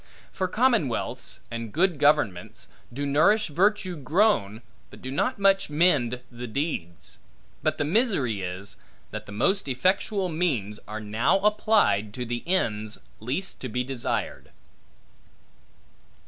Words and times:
For 0.31 0.47
commonwealths, 0.47 1.41
and 1.51 1.71
good 1.71 1.99
governments, 1.99 2.69
do 2.91 3.05
nourish 3.05 3.49
virtue 3.49 3.95
grown 3.95 4.63
but 4.89 4.99
do 4.99 5.11
not 5.11 5.37
much 5.37 5.69
mend 5.69 6.21
the 6.31 6.47
deeds. 6.47 7.19
But 7.61 7.77
the 7.77 7.85
misery 7.85 8.41
is, 8.41 8.77
that 9.11 9.27
the 9.27 9.31
most 9.31 9.67
effectual 9.67 10.27
means, 10.27 10.79
are 10.87 10.99
now 11.01 11.37
applied 11.41 12.15
to 12.15 12.25
the 12.25 12.41
ends, 12.47 12.97
least 13.19 13.59
to 13.61 13.69
be 13.69 13.83
desired. 13.83 14.49